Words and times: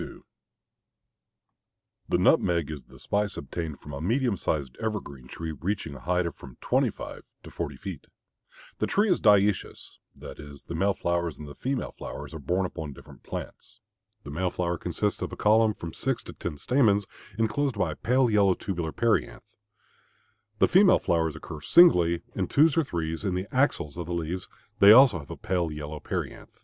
_The 2.09 2.17
nutmeg 2.17 2.71
is 2.71 2.85
the 2.85 2.97
spice 2.97 3.37
obtained 3.37 3.79
from 3.79 3.93
a 3.93 4.01
medium 4.01 4.35
sized 4.35 4.75
evergreen 4.77 5.27
tree 5.27 5.51
reaching 5.51 5.93
a 5.93 5.99
height 5.99 6.25
of 6.25 6.33
from 6.35 6.57
twenty 6.59 6.89
five 6.89 7.21
to 7.43 7.51
forty 7.51 7.75
feet. 7.77 8.07
This 8.79 8.89
tree 8.91 9.11
is 9.11 9.21
dioecious, 9.21 9.99
that 10.15 10.39
is 10.39 10.63
the 10.63 10.73
male 10.73 10.95
flowers 10.95 11.37
and 11.37 11.47
the 11.47 11.53
female 11.53 11.91
flowers 11.91 12.33
are 12.33 12.39
borne 12.39 12.65
upon 12.65 12.93
different 12.93 13.21
plants. 13.21 13.79
The 14.23 14.31
male 14.31 14.49
flower 14.49 14.79
consists 14.79 15.21
of 15.21 15.31
a 15.31 15.35
column 15.37 15.69
of 15.69 15.77
from 15.77 15.93
six 15.93 16.23
to 16.23 16.33
ten 16.33 16.57
stamens 16.57 17.05
enclosed 17.37 17.77
by 17.77 17.91
a 17.91 17.95
pale 17.95 18.27
yellow 18.27 18.55
tubular 18.55 18.91
perianth. 18.91 19.43
The 20.57 20.67
female 20.67 20.97
flowers 20.97 21.35
occur 21.35 21.61
singly, 21.61 22.23
in 22.33 22.47
twos 22.47 22.75
or 22.75 22.83
threes, 22.83 23.23
in 23.23 23.35
the 23.35 23.45
axils 23.55 23.97
of 23.97 24.07
the 24.07 24.13
leaves; 24.15 24.49
they 24.79 24.93
also 24.93 25.19
have 25.19 25.29
a 25.29 25.37
pale 25.37 25.69
yellow 25.71 25.99
perianth. 25.99 26.57